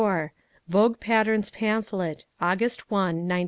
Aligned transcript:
Vogue 0.67 0.99
patterns 0.99 1.51
pamphlet, 1.51 2.25
August 2.41 2.89
1, 2.89 2.97
1946. 3.29 3.39